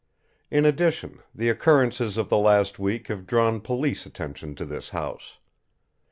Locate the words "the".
1.31-1.49, 2.27-2.37